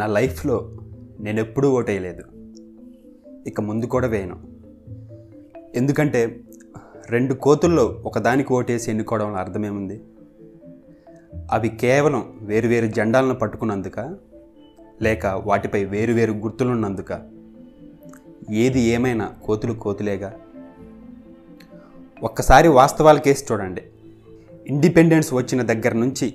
నా 0.00 0.06
లైఫ్లో 0.06 0.70
నేను 1.20 1.40
ఎప్పుడూ 1.40 1.72
ఓటేయలేదు. 1.72 2.22
ఇక 3.46 3.60
ముందు 3.60 3.84
కూడా 3.84 4.06
వేయను. 4.06 4.36
ఎందుకంటే 5.74 6.40
రెండు 7.10 7.34
కోతుల్లో 7.34 8.02
ఒకదానికి 8.04 8.52
ఓటేసి 8.52 8.90
ఎన్నుకోవడం 8.90 9.34
అర్థమేముంది? 9.34 10.00
అవి 11.52 11.68
కేవలం 11.68 12.38
వేరువేరు 12.42 12.86
జెండాలను 12.86 13.34
పట్టుకున్నందుక 13.34 14.16
లేక 15.02 15.26
వాటిపై 15.26 15.84
వేరువేరు 15.84 16.32
గుర్తులున్నందుక 16.32 17.22
ఏది 18.50 18.80
ఏమైనా 18.80 19.32
కోతులు 19.44 19.72
కోతులేగా? 19.72 20.34
ఒక్కసారి 22.22 22.68
వాస్తవాల 22.68 23.18
కేసు 23.18 23.52
చూడండి. 23.52 23.82
ఇండిపెండెన్స్ 24.66 25.34
వచ్చిన 25.34 25.62
దగ్గర 25.62 25.94
నుంచి 25.94 26.34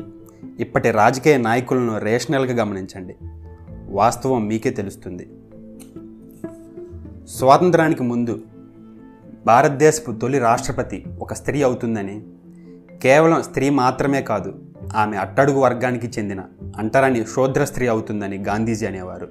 ఇప్పటి 0.60 0.92
రాజకీయ 0.92 1.38
నాయకులను 1.38 2.00
రేషనల్గా 2.00 2.54
గమనించండి. 2.54 3.16
వాస్తవం 3.86 4.48
మీకే 4.48 4.70
తెలుస్తుంది. 4.70 5.30
స్వాతంత్రానికి 7.28 8.04
ముందు 8.04 8.42
భారతదేశపు 9.46 10.12
తొలి 10.12 10.40
రాష్ట్రపతి 10.40 11.06
ఒక 11.20 11.34
స్త్రీ 11.34 11.62
అవుతుందని 11.62 12.24
కేవలం 13.02 13.44
స్త్రీ 13.44 13.70
మాత్రమే 13.70 14.22
కాదు 14.22 14.60
ఆమె 14.96 15.18
అట్టడుగు 15.18 15.60
వర్గానికి 15.60 16.08
చెందిన 16.08 16.44
అంటరాని 16.78 17.26
శూద్ర 17.26 17.66
స్త్రీ 17.66 17.88
అవుతుందని 17.88 18.38
గాంధీజీ 18.38 18.86
అనేవారు. 18.86 19.28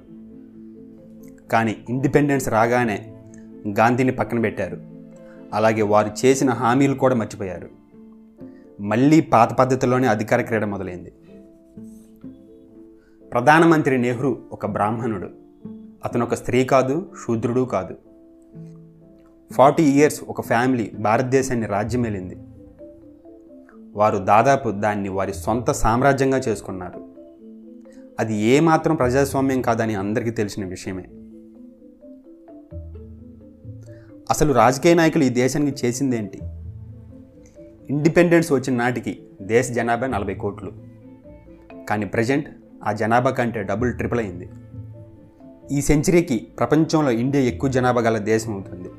కానీ 1.51 1.85
ఇండిపెండెన్స్ 1.89 2.49
రాగానే 2.49 3.13
గాంధీని 3.67 4.11
పక్కన 4.11 4.39
పెట్టారు. 4.39 4.81
అలాగే 5.53 5.81
వారు 5.81 6.11
చేసిన 6.25 6.49
హామీలు 6.49 6.95
కూడా 6.95 7.15
మర్చిపోయారు. 7.15 7.69
మళ్ళీ 8.81 9.21
పాత 9.21 9.53
పద్ధతిలోనే 9.53 10.07
అధికార 10.07 10.41
క్రీడ 10.41 10.65
మొదలైంది. 10.65 11.11
ప్రధానమంత్రి 13.35 13.97
నెహ్రూ 13.97 14.37
ఒక 14.51 14.65
బ్రాహ్మణుడు. 14.65 15.29
అతను 16.05 16.25
ఒక 16.25 16.33
స్త్రీ 16.33 16.65
కాదు 16.65 17.11
శూద్రుడు 17.25 17.61
కాదు. 17.61 17.95
ఫార్టీ 19.53 19.83
ఇయర్స్ 19.83 20.23
ఒక 20.23 20.41
ఫ్యామిలీ 20.41 20.91
భారతదేశాన్ని 20.99 21.67
రాజ్యమేలింది. 21.67 22.37
వారు 23.93 24.17
దాదాపు 24.17 24.71
దాన్ని 24.71 25.09
వారి 25.09 25.33
సొంత 25.33 25.71
సామ్రాజ్యంగా 25.71 26.37
చేసుకున్నారు. 26.37 27.07
అది 28.19 28.35
ఏమాత్రం 28.35 28.95
ప్రజాస్వామ్యం 28.95 29.61
కాదని 29.61 29.95
అందరికీ 29.95 30.29
తెలిసిన 30.29 30.65
విషయమే. 30.65 31.03
అసలు 34.29 34.53
రాజకీయ 34.53 34.93
నాయకులు 34.93 35.23
ఈ 35.23 35.29
దేశానికి 35.29 35.87
చేసిందేంటి? 35.87 36.39
ఇండిపెండెన్స్ 37.89 38.51
వచ్చిన 38.51 38.75
నాటికి 38.75 39.23
దేశ 39.41 39.71
జనాభా 39.71 40.07
నలభై 40.07 40.33
కోట్లు. 40.33 40.71
కానీ 41.89 42.05
ప్రజెంట్ 42.05 42.47
ఆ 42.87 42.91
జనాభా 42.91 43.31
కంటే 43.31 43.63
డబుల్ 43.63 43.93
ట్రిపుల్ 43.93 44.19
అయింది. 44.19 44.49
ఈ 45.71 45.81
సెంచరీకి 45.81 46.47
ప్రపంచంలో 46.59 47.11
ఇండియా 47.11 47.43
ఎక్కువ 47.43 47.69
జనాభా 47.69 48.01
గల 48.01 48.17
దేశం 48.17 48.53
అవుతుంది. 48.53 48.89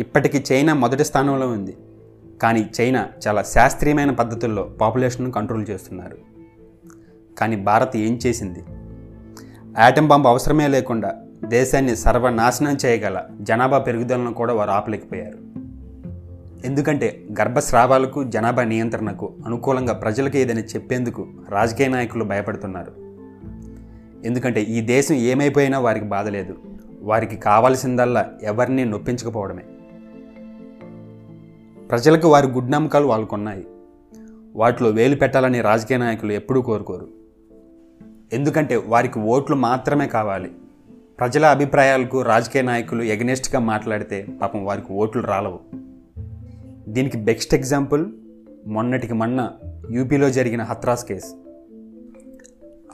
ఇప్పటికీ 0.00 0.44
చైనా 0.52 0.74
మొదటి 0.74 1.04
స్థానంలో 1.04 1.48
ఉంది. 1.48 1.76
కానీ 2.42 2.70
చైనా 2.80 3.08
చాలా 3.28 3.42
శాస్త్రీయమైన 3.42 4.10
పద్ధతుల్లో 4.10 4.62
పాపులేషన్ను 4.62 5.30
కంట్రోల్ 5.30 5.66
చేస్తున్నారు. 5.70 6.18
కానీ 7.38 7.56
భారత్ 7.56 7.96
ఏం 7.96 8.20
చేసింది? 8.26 8.64
యాటం 9.78 10.08
బాంబు 10.08 10.28
అవసరమే 10.28 10.68
లేకుండా 10.68 11.12
దేశాన్ని 11.44 11.96
సర్వనాశనం 11.96 12.78
చేయగల 12.86 13.22
జనాభా 13.40 13.78
పెరుగుదలను 13.78 14.34
కూడా 14.34 14.54
వారు 14.54 14.70
ఆపలేకపోయారు. 14.70 15.51
ఎందుకంటే 16.64 17.28
గర్భస్రావాలకు 17.40 18.24
జనాభా 18.24 18.64
నియంత్రణకు 18.64 19.32
అనుకూలంగా 19.46 19.92
ప్రజలకు 19.92 20.36
ఏదైనా 20.36 20.60
చెప్పేందుకు 20.60 21.26
రాజకీయ 21.48 21.88
నాయకులు 21.88 22.24
భయపడుతున్నారు. 22.24 22.92
ఎందుకంటే 24.24 24.62
ఈ 24.62 24.80
దేశం 24.80 25.14
ఏమైపోయినా 25.14 25.78
వారికి 25.78 26.06
బాధ 26.06 26.28
లేదు. 26.28 26.56
వారికి 27.00 27.36
కావాల్సిందల్లా 27.36 28.30
ఎవరిని 28.42 28.84
నొప్పించకపోవడమే. 28.84 29.62
ప్రజలకు 31.90 32.28
వారి 32.28 32.46
గుడ్ 32.46 32.56
గుడ్నమ్మకాలు 32.56 33.06
వాళ్ళకున్నాయి 33.06 33.66
వాటిలో 34.56 34.90
వేలు 34.90 35.16
పెట్టాలని 35.16 35.60
రాజకీయ 35.60 35.96
నాయకులు 35.96 36.32
ఎప్పుడూ 36.32 36.62
కోరుకోరు. 36.62 37.08
ఎందుకంటే 38.32 38.76
వారికి 38.76 39.18
ఓట్లు 39.18 39.56
మాత్రమే 39.56 40.06
కావాలి. 40.06 40.52
ప్రజల 41.18 41.46
అభిప్రాయాలకు 41.46 42.22
రాజకీయ 42.22 42.62
నాయకులు 42.62 43.02
ఎగనెస్ట్గా 43.02 43.60
మాట్లాడితే 43.60 44.26
పాపం 44.42 44.64
వారికి 44.64 44.92
ఓట్లు 44.92 45.22
రాలవు. 45.22 45.91
దీనికి 46.88 47.16
బెస్ట్ 47.16 47.54
ఎగ్జాంపుల్ 47.54 48.12
మొన్నటికి 48.66 49.14
మొన్న 49.14 49.50
యూపీలో 49.90 50.30
జరిగిన 50.30 50.62
హత్రాస్ 50.62 51.04
కేసు. 51.04 51.36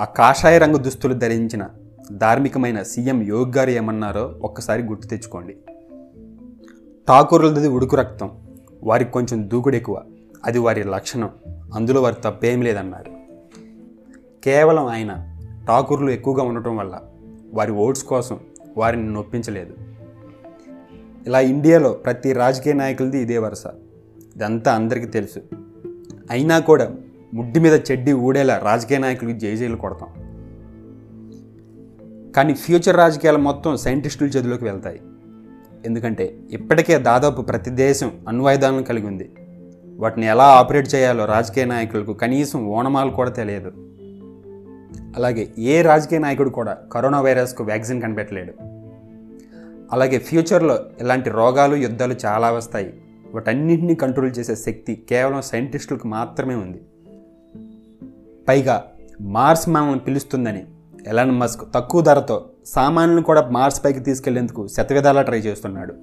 ఆ 0.01 0.05
కాషాయ 0.05 0.59
రంగు 0.59 0.77
దుస్తులు 0.77 1.15
ధరించిన 1.15 1.69
ధార్మికమైన 2.13 2.83
సీఎం 2.83 3.23
యోగ్ 3.23 3.57
గారు 3.57 3.71
ఏమన్నారో 3.71 4.39
ఒక్కసారి 4.43 4.83
గుర్తు 4.83 5.07
తెచ్చుకోండి. 5.07 5.57
ఠాకూరులది 7.09 7.69
ఉడుకు 7.69 7.97
రక్తం 7.97 8.31
వారికి 8.83 9.11
కొంచెం 9.11 9.51
దూకుడు 9.51 9.77
ఎక్కువ 9.77 10.03
అది 10.45 10.59
వారి 10.59 10.85
లక్షణం 10.85 11.31
అందులో 11.75 12.03
వారి 12.03 12.17
తప్పేం 12.25 12.63
లేదన్నారు. 12.63 13.13
కేవలం 14.45 14.87
ఆయన 14.87 15.39
ఠాకూర్లు 15.69 16.11
ఎక్కువగా 16.11 16.43
ఉండటం 16.43 16.77
వల్ల 16.77 17.01
వారి 17.55 17.73
ఓట్స్ 17.73 18.05
కోసం 18.05 18.41
వారిని 18.77 19.13
నొప్పించలేదు. 19.13 19.75
ఇలా 21.29 21.41
ఇండియాలో 21.41 21.93
ప్రతి 21.93 22.33
రాజకీయ 22.33 22.73
నాయకులది 22.73 23.19
ఇదే 23.19 23.39
వరుస. 23.39 23.67
ఇదంతా 24.37 24.75
అందరికీ 24.75 25.07
తెలుసు. 25.07 25.41
అయినా 26.31 26.59
కూడా 26.59 26.91
ముడ్డి 27.35 27.61
మీద 27.61 27.81
చెడ్డి 27.91 28.13
ఊడేలా 28.13 28.59
రాజకీయ 28.59 28.99
నాయకులకి 28.99 29.39
జైజైలు 29.39 29.77
కొడతాం. 29.77 30.09
కానీ 32.33 32.55
ఫ్యూచర్ 32.55 32.97
రాజకీయాలు 32.97 33.39
మొత్తం 33.39 33.77
సైంటిస్టుల 33.77 34.27
చేతిలోకి 34.27 34.65
వెళ్తాయి. 34.65 35.01
ఎందుకంటే 35.87 36.37
ఇప్పటికే 36.51 36.99
దాదాపు 36.99 37.43
ప్రతి 37.43 37.71
దేశం 37.71 38.13
అణ్వాయుధాలను 38.29 38.83
కలిగి 38.83 39.07
ఉంది. 39.07 39.31
వాటిని 39.97 40.27
ఎలా 40.27 40.45
ఆపరేట్ 40.45 40.95
చేయాలో 40.95 41.25
రాజకీయ 41.25 41.65
నాయకులకు 41.65 42.13
కనీసం 42.13 42.67
ఓనమాలు 42.67 43.11
కూడా 43.11 43.31
తెలియదు. 43.31 43.73
అలాగే 45.17 45.49
ఏ 45.59 45.83
రాజకీయ 45.83 46.19
నాయకుడు 46.19 46.51
కూడా 46.51 46.77
కరోనా 46.93 47.21
వైరస్కు 47.21 47.65
వ్యాక్సిన్ 47.65 48.03
కనిపెట్టలేడు. 48.03 48.53
అలాగే 49.93 50.19
ఫ్యూచర్లో 50.19 50.79
ఇలాంటి 51.01 51.31
రోగాలు 51.31 51.77
యుద్ధాలు 51.77 52.15
చాలా 52.27 52.51
వస్తాయి. 52.51 53.01
వాటన్నింటినీ 53.35 53.95
కంట్రోల్ 53.95 54.33
చేసే 54.39 54.57
శక్తి 54.57 55.07
కేవలం 55.09 55.43
సైంటిస్టులకు 55.43 56.09
మాత్రమే 56.09 56.55
ఉంది. 56.55 56.81
పైగా 58.49 58.85
మార్స్ 59.21 59.69
మనల్ని 59.69 59.99
పిలుస్తుందని 59.99 60.67
ఎలాన్ 61.07 61.31
మస్క్ 61.31 61.75
తక్కువ 61.75 62.01
ధరతో 62.01 62.51
సామాన్యులను 62.67 63.23
కూడా 63.23 63.49
మార్స్ 63.51 63.85
పైకి 63.85 64.01
తీసుకెళ్ళేందుకు 64.01 64.69
శతవిధాలా 64.69 65.23
ట్రై 65.23 65.39
చేస్తున్నాడు. 65.39 65.95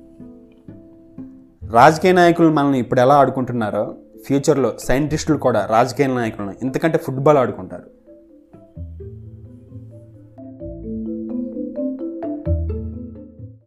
రాజకీయ 1.71 2.11
నాయకులు 2.11 2.49
మనల్ని 2.49 2.79
ఇప్పుడు 2.79 3.01
ఎలా 3.01 3.15
ఆడుకుంటున్నారో 3.15 3.95
ఫ్యూచర్లో 4.25 4.73
సైంటిస్టులు 4.79 5.37
కూడా 5.37 5.65
రాజకీయ 5.65 6.07
నాయకులను 6.07 6.53
ఇంతకంటే 6.61 6.97
ఫుట్బాల్ 6.97 7.37
ఆడుకుంటారు. 7.37 7.83